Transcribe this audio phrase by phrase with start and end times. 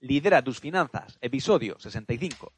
[0.00, 2.52] Lidera tus finanzas, episodio 65.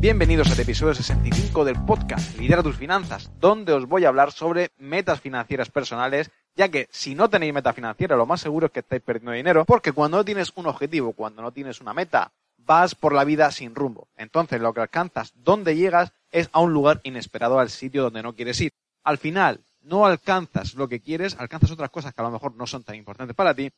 [0.00, 4.70] Bienvenidos al episodio 65 del podcast Lidera tus finanzas, donde os voy a hablar sobre
[4.78, 8.80] metas financieras personales, ya que si no tenéis meta financiera, lo más seguro es que
[8.80, 12.32] estáis perdiendo dinero, porque cuando no tienes un objetivo, cuando no tienes una meta,
[12.66, 14.08] vas por la vida sin rumbo.
[14.16, 18.34] Entonces lo que alcanzas, donde llegas, es a un lugar inesperado, al sitio donde no
[18.34, 18.72] quieres ir.
[19.04, 22.66] Al final, no alcanzas lo que quieres, alcanzas otras cosas que a lo mejor no
[22.66, 23.70] son tan importantes para ti.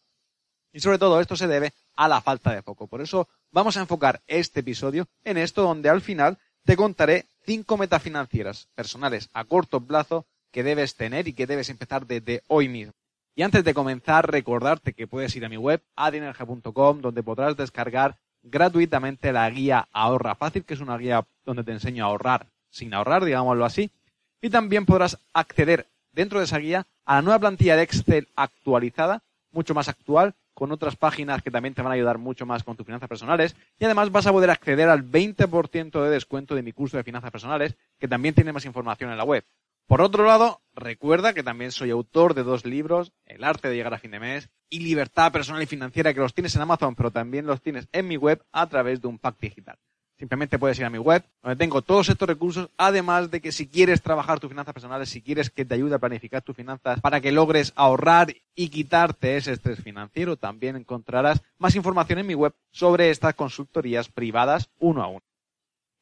[0.73, 2.87] Y sobre todo esto se debe a la falta de foco.
[2.87, 7.77] Por eso vamos a enfocar este episodio en esto donde al final te contaré cinco
[7.77, 12.69] metas financieras personales a corto plazo que debes tener y que debes empezar desde hoy
[12.69, 12.95] mismo.
[13.35, 18.19] Y antes de comenzar, recordarte que puedes ir a mi web, adinerge.com, donde podrás descargar
[18.51, 22.95] gratuitamente la guía Ahorra Fácil, que es una guía donde te enseño a ahorrar sin
[22.95, 23.91] ahorrar, digámoslo así.
[24.41, 29.23] Y también podrás acceder dentro de esa guía a la nueva plantilla de Excel actualizada,
[29.51, 32.77] mucho más actual, con otras páginas que también te van a ayudar mucho más con
[32.77, 33.57] tus finanzas personales.
[33.79, 37.31] Y además vas a poder acceder al 20% de descuento de mi curso de finanzas
[37.31, 39.45] personales, que también tiene más información en la web.
[39.89, 43.95] Por otro lado, recuerda que también soy autor de dos libros, El arte de llegar
[43.95, 47.11] a fin de mes y Libertad personal y financiera, que los tienes en Amazon, pero
[47.11, 49.79] también los tienes en mi web a través de un pack digital.
[50.19, 53.67] Simplemente puedes ir a mi web, donde tengo todos estos recursos, además de que si
[53.67, 57.23] quieres trabajar tus finanzas personales, si quieres que te ayude a planificar tus finanzas para
[57.23, 62.53] que logres ahorrar y quitarte ese estrés financiero, también encontrarás más información en mi web
[62.73, 65.23] sobre estas consultorías privadas uno a uno.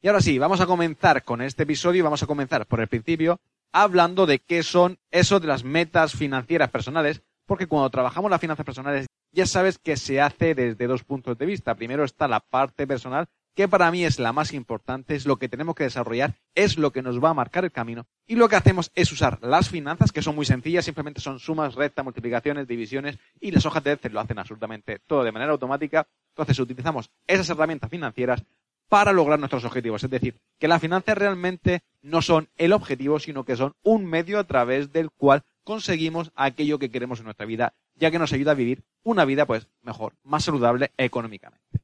[0.01, 2.87] Y ahora sí, vamos a comenzar con este episodio y vamos a comenzar por el
[2.87, 3.39] principio
[3.83, 8.65] hablando de qué son eso de las metas financieras personales, porque cuando trabajamos las finanzas
[8.65, 11.75] personales ya sabes que se hace desde dos puntos de vista.
[11.75, 15.49] Primero está la parte personal, que para mí es la más importante, es lo que
[15.49, 18.07] tenemos que desarrollar, es lo que nos va a marcar el camino.
[18.25, 21.75] Y lo que hacemos es usar las finanzas, que son muy sencillas, simplemente son sumas,
[21.75, 26.07] rectas, multiplicaciones, divisiones, y las hojas de Excel lo hacen absolutamente todo de manera automática.
[26.29, 28.43] Entonces utilizamos esas herramientas financieras
[28.89, 30.03] para lograr nuestros objetivos.
[30.03, 34.39] Es decir, que las finanzas realmente no son el objetivo, sino que son un medio
[34.39, 38.51] a través del cual conseguimos aquello que queremos en nuestra vida, ya que nos ayuda
[38.51, 41.81] a vivir una vida pues mejor, más saludable económicamente.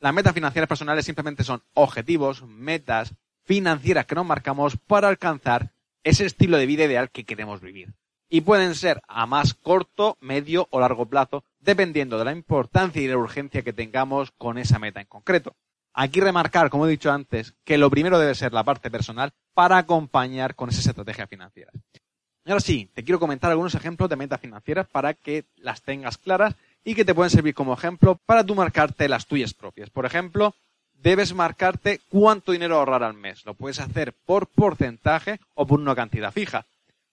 [0.00, 5.72] Las metas financieras personales simplemente son objetivos, metas financieras que nos marcamos para alcanzar
[6.02, 7.94] ese estilo de vida ideal que queremos vivir.
[8.28, 13.08] Y pueden ser a más corto, medio o largo plazo, dependiendo de la importancia y
[13.08, 15.56] la urgencia que tengamos con esa meta en concreto.
[15.94, 19.78] Aquí remarcar, como he dicho antes, que lo primero debe ser la parte personal para
[19.78, 21.74] acompañar con esas estrategias financieras.
[22.44, 26.56] Ahora sí, te quiero comentar algunos ejemplos de metas financieras para que las tengas claras
[26.84, 29.88] y que te pueden servir como ejemplo para tú marcarte las tuyas propias.
[29.88, 30.54] Por ejemplo,
[30.92, 33.46] debes marcarte cuánto dinero ahorrar al mes.
[33.46, 36.66] Lo puedes hacer por porcentaje o por una cantidad fija.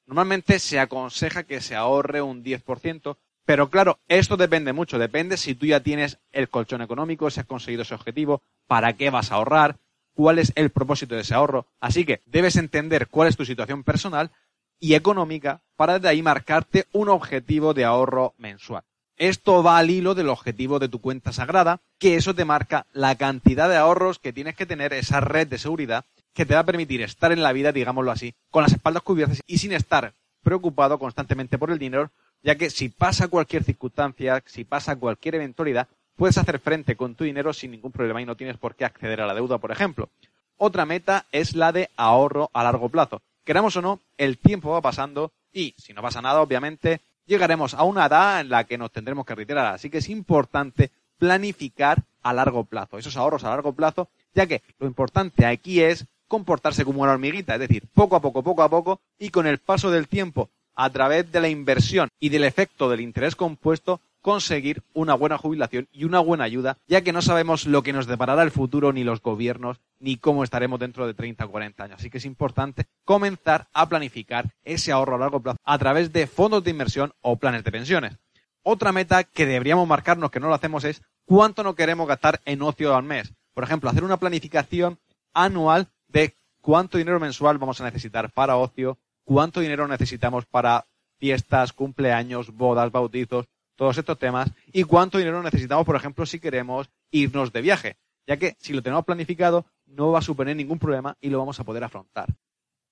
[0.05, 3.15] Normalmente se aconseja que se ahorre un 10%,
[3.51, 4.97] pero claro, esto depende mucho.
[4.97, 9.09] Depende si tú ya tienes el colchón económico, si has conseguido ese objetivo, para qué
[9.09, 9.75] vas a ahorrar,
[10.13, 11.67] cuál es el propósito de ese ahorro.
[11.81, 14.31] Así que debes entender cuál es tu situación personal
[14.79, 18.85] y económica para de ahí marcarte un objetivo de ahorro mensual.
[19.17, 23.15] Esto va al hilo del objetivo de tu cuenta sagrada, que eso te marca la
[23.15, 26.65] cantidad de ahorros que tienes que tener, esa red de seguridad que te va a
[26.65, 30.97] permitir estar en la vida, digámoslo así, con las espaldas cubiertas y sin estar preocupado
[30.99, 32.11] constantemente por el dinero,
[32.43, 37.23] ya que si pasa cualquier circunstancia, si pasa cualquier eventualidad, puedes hacer frente con tu
[37.23, 40.09] dinero sin ningún problema y no tienes por qué acceder a la deuda, por ejemplo.
[40.57, 43.21] Otra meta es la de ahorro a largo plazo.
[43.43, 47.83] Queramos o no, el tiempo va pasando y, si no pasa nada, obviamente, llegaremos a
[47.83, 49.73] una edad en la que nos tendremos que retirar.
[49.73, 54.61] Así que es importante planificar a largo plazo, esos ahorros a largo plazo, ya que
[54.79, 58.69] lo importante aquí es comportarse como una hormiguita, es decir, poco a poco, poco a
[58.69, 62.89] poco, y con el paso del tiempo, a través de la inversión y del efecto
[62.89, 67.65] del interés compuesto, conseguir una buena jubilación y una buena ayuda, ya que no sabemos
[67.65, 71.45] lo que nos deparará el futuro, ni los gobiernos, ni cómo estaremos dentro de 30
[71.45, 71.99] o 40 años.
[71.99, 76.27] Así que es importante comenzar a planificar ese ahorro a largo plazo a través de
[76.27, 78.17] fondos de inversión o planes de pensiones.
[78.63, 82.61] Otra meta que deberíamos marcarnos que no lo hacemos es cuánto no queremos gastar en
[82.61, 83.33] ocio al mes.
[83.53, 84.99] Por ejemplo, hacer una planificación
[85.33, 90.85] anual de cuánto dinero mensual vamos a necesitar para ocio, cuánto dinero necesitamos para
[91.17, 96.89] fiestas, cumpleaños, bodas, bautizos, todos estos temas, y cuánto dinero necesitamos, por ejemplo, si queremos
[97.11, 97.97] irnos de viaje,
[98.27, 101.59] ya que si lo tenemos planificado no va a suponer ningún problema y lo vamos
[101.59, 102.29] a poder afrontar.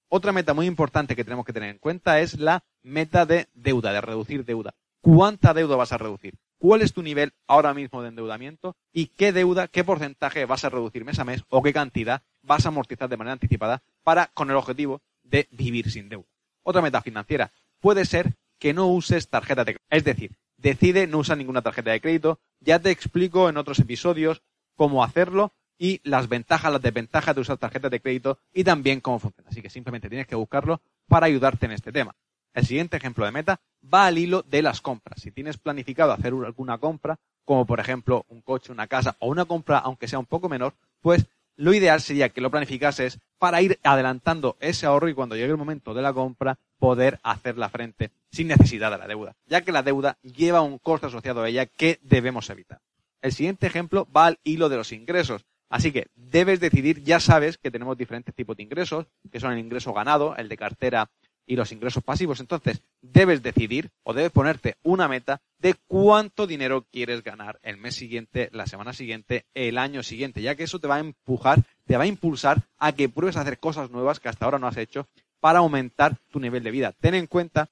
[0.10, 3.94] Otra meta muy importante que tenemos que tener en cuenta es la meta de deuda,
[3.94, 4.74] de reducir deuda.
[5.02, 6.34] ¿Cuánta deuda vas a reducir?
[6.58, 8.76] ¿Cuál es tu nivel ahora mismo de endeudamiento?
[8.92, 12.66] ¿Y qué deuda, qué porcentaje vas a reducir mes a mes o qué cantidad vas
[12.66, 16.28] a amortizar de manera anticipada para, con el objetivo de vivir sin deuda?
[16.64, 19.86] Otra meta financiera puede ser que no uses tarjeta de crédito.
[19.90, 22.40] Es decir, decide no usar ninguna tarjeta de crédito.
[22.60, 24.44] Ya te explico en otros episodios
[24.76, 29.20] cómo hacerlo y las ventajas, las desventajas de usar tarjetas de crédito y también cómo
[29.20, 29.50] funciona.
[29.50, 32.16] Así que simplemente tienes que buscarlo para ayudarte en este tema.
[32.54, 35.22] El siguiente ejemplo de meta va al hilo de las compras.
[35.22, 39.46] Si tienes planificado hacer alguna compra, como por ejemplo un coche, una casa o una
[39.46, 43.80] compra, aunque sea un poco menor, pues lo ideal sería que lo planificases para ir
[43.84, 48.12] adelantando ese ahorro y cuando llegue el momento de la compra poder hacer la frente
[48.32, 51.66] sin necesidad de la deuda, ya que la deuda lleva un coste asociado a ella
[51.66, 52.80] que debemos evitar.
[53.22, 55.46] El siguiente ejemplo va al hilo de los ingresos.
[55.70, 59.60] Así que debes decidir, ya sabes que tenemos diferentes tipos de ingresos, que son el
[59.60, 61.10] ingreso ganado, el de cartera
[61.46, 62.40] y los ingresos pasivos.
[62.40, 67.96] Entonces, debes decidir o debes ponerte una meta de cuánto dinero quieres ganar el mes
[67.96, 71.98] siguiente, la semana siguiente, el año siguiente, ya que eso te va a empujar, te
[71.98, 74.78] va a impulsar a que pruebes a hacer cosas nuevas que hasta ahora no has
[74.78, 75.08] hecho
[75.40, 76.92] para aumentar tu nivel de vida.
[76.92, 77.72] Ten en cuenta,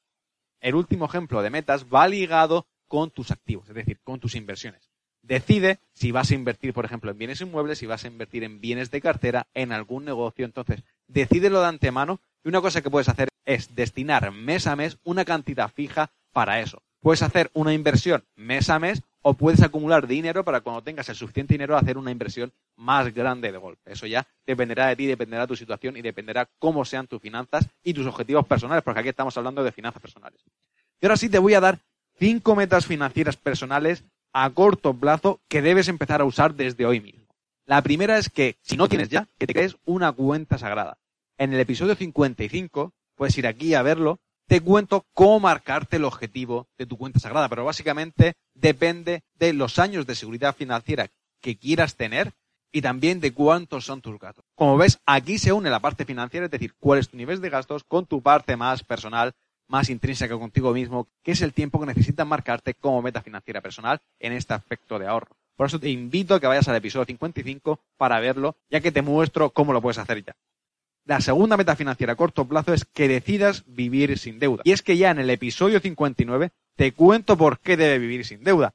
[0.59, 4.89] el último ejemplo de metas va ligado con tus activos, es decir, con tus inversiones.
[5.21, 8.59] Decide si vas a invertir, por ejemplo, en bienes inmuebles, si vas a invertir en
[8.59, 10.45] bienes de cartera, en algún negocio.
[10.45, 14.97] Entonces, decídelo de antemano y una cosa que puedes hacer es destinar mes a mes
[15.03, 16.81] una cantidad fija para eso.
[17.07, 21.15] Puedes hacer una inversión mes a mes o puedes acumular dinero para cuando tengas el
[21.15, 23.93] suficiente dinero hacer una inversión más grande de golpe.
[23.93, 27.69] Eso ya dependerá de ti, dependerá de tu situación y dependerá cómo sean tus finanzas
[27.81, 30.43] y tus objetivos personales, porque aquí estamos hablando de finanzas personales.
[30.99, 31.79] Y ahora sí te voy a dar
[32.19, 37.25] cinco metas financieras personales a corto plazo que debes empezar a usar desde hoy mismo.
[37.65, 40.97] La primera es que, si no tienes ya, que te crees una cuenta sagrada.
[41.37, 46.67] En el episodio 55, puedes ir aquí a verlo, te cuento cómo marcarte el objetivo
[46.77, 51.09] de tu cuenta sagrada, pero básicamente depende de los años de seguridad financiera
[51.41, 52.33] que quieras tener
[52.71, 54.45] y también de cuántos son tus gastos.
[54.55, 57.49] Como ves, aquí se une la parte financiera, es decir, cuál es tu nivel de
[57.49, 59.33] gastos con tu parte más personal,
[59.67, 63.99] más intrínseca contigo mismo, que es el tiempo que necesitas marcarte como meta financiera personal
[64.19, 65.35] en este aspecto de ahorro.
[65.55, 69.01] Por eso te invito a que vayas al episodio 55 para verlo, ya que te
[69.01, 70.35] muestro cómo lo puedes hacer ya.
[71.07, 74.61] La segunda meta financiera a corto plazo es que decidas vivir sin deuda.
[74.65, 78.43] Y es que ya en el episodio 59 te cuento por qué debes vivir sin
[78.43, 78.73] deuda.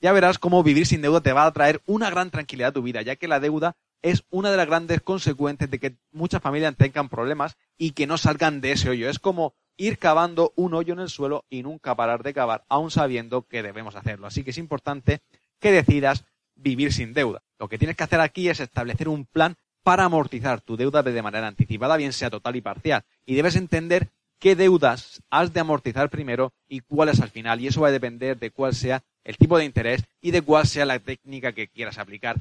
[0.00, 2.82] Ya verás cómo vivir sin deuda te va a traer una gran tranquilidad a tu
[2.82, 6.76] vida, ya que la deuda es una de las grandes consecuencias de que muchas familias
[6.76, 9.10] tengan problemas y que no salgan de ese hoyo.
[9.10, 12.92] Es como ir cavando un hoyo en el suelo y nunca parar de cavar, aun
[12.92, 14.28] sabiendo que debemos hacerlo.
[14.28, 15.20] Así que es importante
[15.58, 17.42] que decidas vivir sin deuda.
[17.58, 21.22] Lo que tienes que hacer aquí es establecer un plan para amortizar tu deuda de
[21.22, 23.04] manera anticipada, bien sea total y parcial.
[23.26, 24.08] Y debes entender
[24.38, 27.60] qué deudas has de amortizar primero y cuáles al final.
[27.60, 30.66] Y eso va a depender de cuál sea el tipo de interés y de cuál
[30.66, 32.36] sea la técnica que quieras aplicar.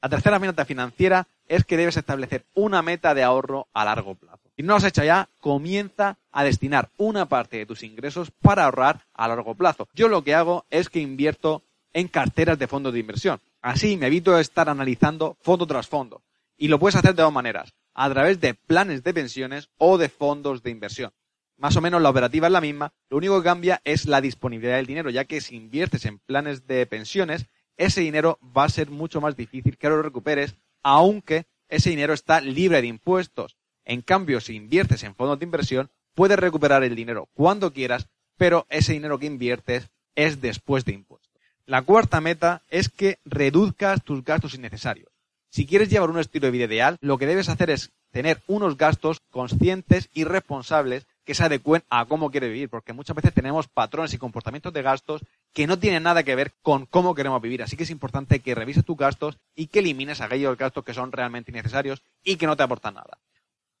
[0.00, 4.48] La tercera meta financiera es que debes establecer una meta de ahorro a largo plazo.
[4.56, 8.64] Si no lo has hecho ya, comienza a destinar una parte de tus ingresos para
[8.64, 9.88] ahorrar a largo plazo.
[9.94, 13.40] Yo lo que hago es que invierto en carteras de fondos de inversión.
[13.60, 16.22] Así me evito estar analizando fondo tras fondo.
[16.58, 20.08] Y lo puedes hacer de dos maneras, a través de planes de pensiones o de
[20.08, 21.12] fondos de inversión.
[21.56, 24.76] Más o menos la operativa es la misma, lo único que cambia es la disponibilidad
[24.76, 27.46] del dinero, ya que si inviertes en planes de pensiones,
[27.76, 32.40] ese dinero va a ser mucho más difícil que lo recuperes, aunque ese dinero está
[32.40, 33.56] libre de impuestos.
[33.84, 38.66] En cambio, si inviertes en fondos de inversión, puedes recuperar el dinero cuando quieras, pero
[38.68, 41.32] ese dinero que inviertes es después de impuestos.
[41.66, 45.07] La cuarta meta es que reduzcas tus gastos innecesarios.
[45.50, 48.76] Si quieres llevar un estilo de vida ideal, lo que debes hacer es tener unos
[48.76, 53.68] gastos conscientes y responsables que se adecuen a cómo quieres vivir, porque muchas veces tenemos
[53.68, 57.62] patrones y comportamientos de gastos que no tienen nada que ver con cómo queremos vivir.
[57.62, 61.12] Así que es importante que revises tus gastos y que elimines aquellos gastos que son
[61.12, 63.18] realmente innecesarios y que no te aportan nada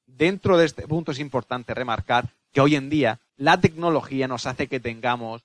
[0.08, 4.66] dentro de este punto es importante remarcar que hoy en día la tecnología nos hace
[4.66, 5.44] que tengamos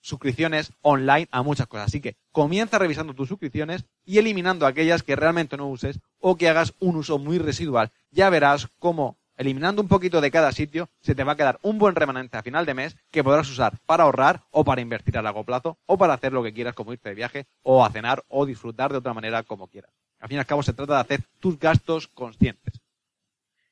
[0.00, 1.86] suscripciones online a muchas cosas.
[1.86, 6.48] Así que comienza revisando tus suscripciones y eliminando aquellas que realmente no uses o que
[6.48, 7.90] hagas un uso muy residual.
[8.10, 11.78] Ya verás cómo eliminando un poquito de cada sitio se te va a quedar un
[11.78, 15.22] buen remanente a final de mes que podrás usar para ahorrar o para invertir a
[15.22, 18.24] largo plazo o para hacer lo que quieras como irte de viaje o a cenar
[18.28, 19.90] o disfrutar de otra manera como quieras.
[20.20, 22.80] Al fin y al cabo se trata de hacer tus gastos conscientes.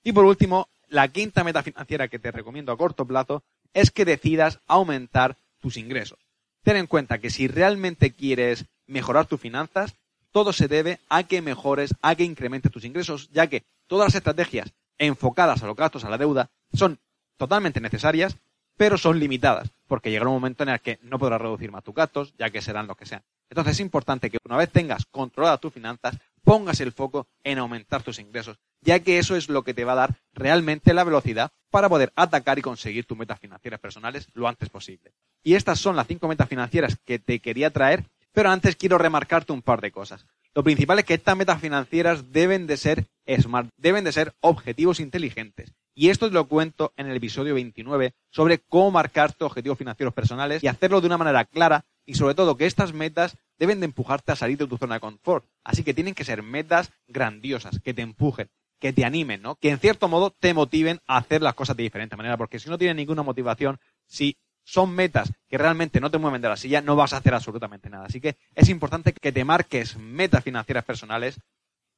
[0.02, 4.04] Y por último, la quinta meta financiera que te recomiendo a corto plazo es que
[4.04, 6.18] decidas aumentar tus ingresos.
[6.62, 9.94] Ten en cuenta que si realmente quieres mejorar tus finanzas,
[10.32, 14.14] todo se debe a que mejores, a que incrementes tus ingresos, ya que todas las
[14.16, 16.98] estrategias enfocadas a los gastos, a la deuda, son
[17.36, 18.36] totalmente necesarias,
[18.76, 21.94] pero son limitadas, porque llegará un momento en el que no podrás reducir más tus
[21.94, 23.22] gastos, ya que serán los que sean.
[23.50, 28.02] Entonces es importante que una vez tengas controladas tus finanzas, pongas el foco en aumentar
[28.02, 31.50] tus ingresos, ya que eso es lo que te va a dar realmente la velocidad
[31.70, 35.12] para poder atacar y conseguir tus metas financieras personales lo antes posible.
[35.42, 39.52] Y estas son las cinco metas financieras que te quería traer, pero antes quiero remarcarte
[39.52, 40.26] un par de cosas.
[40.54, 43.06] Lo principal es que estas metas financieras deben de ser
[43.40, 45.72] smart, deben de ser objetivos inteligentes.
[45.94, 50.14] Y esto te lo cuento en el episodio 29 sobre cómo marcar tus objetivos financieros
[50.14, 53.86] personales y hacerlo de una manera clara y sobre todo que estas metas deben de
[53.86, 55.46] empujarte a salir de tu zona de confort.
[55.64, 58.48] Así que tienen que ser metas grandiosas, que te empujen,
[58.80, 59.56] que te animen, ¿no?
[59.56, 62.70] Que en cierto modo te motiven a hacer las cosas de diferente manera, porque si
[62.70, 66.80] no tienes ninguna motivación, si son metas que realmente no te mueven de la silla,
[66.80, 68.06] no vas a hacer absolutamente nada.
[68.06, 71.40] Así que es importante que te marques metas financieras personales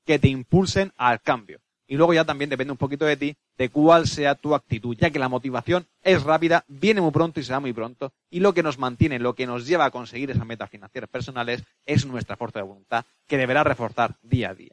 [0.05, 1.61] que te impulsen al cambio.
[1.87, 5.11] Y luego ya también depende un poquito de ti, de cuál sea tu actitud, ya
[5.11, 8.55] que la motivación es rápida, viene muy pronto y se va muy pronto, y lo
[8.55, 12.37] que nos mantiene, lo que nos lleva a conseguir esas metas financieras personales es nuestra
[12.37, 14.73] fuerza de voluntad, que deberá reforzar día a día.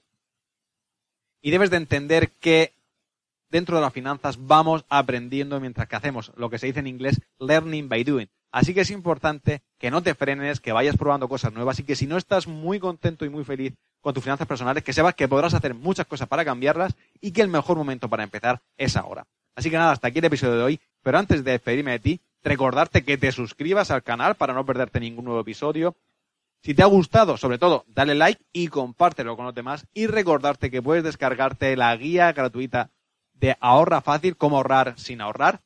[1.41, 2.73] Y debes de entender que
[3.51, 7.21] dentro de las finanzas vamos aprendiendo mientras que hacemos lo que se dice en inglés
[7.39, 8.29] learning by doing.
[8.51, 11.95] Así que es importante que no te frenes, que vayas probando cosas nuevas y que
[11.95, 15.27] si no estás muy contento y muy feliz con tus finanzas personales, que sepas que
[15.27, 19.27] podrás hacer muchas cosas para cambiarlas y que el mejor momento para empezar es ahora.
[19.55, 22.21] Así que nada, hasta aquí el episodio de hoy, pero antes de despedirme de ti,
[22.43, 25.95] recordarte que te suscribas al canal para no perderte ningún nuevo episodio.
[26.63, 30.71] Si te ha gustado, sobre todo, dale like y compártelo con los demás y recordarte
[30.71, 32.89] que puedes descargarte la guía gratuita
[33.41, 35.59] de Ahorra Fácil, cómo ahorrar sin ahorrar,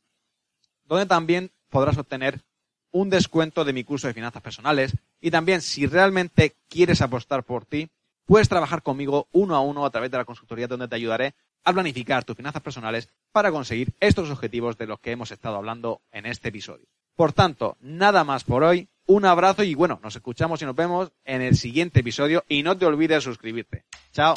[0.85, 2.41] donde también podrás obtener
[2.91, 7.65] un descuento de mi curso de finanzas personales y también si realmente quieres apostar por
[7.65, 7.89] ti,
[8.25, 11.73] puedes trabajar conmigo uno a uno a través de la consultoría donde te ayudaré a
[11.73, 16.25] planificar tus finanzas personales para conseguir estos objetivos de los que hemos estado hablando en
[16.25, 16.87] este episodio.
[17.15, 18.87] Por tanto, nada más por hoy.
[19.07, 22.77] Un abrazo y bueno, nos escuchamos y nos vemos en el siguiente episodio y no
[22.77, 23.85] te olvides suscribirte.
[24.13, 24.35] Chao.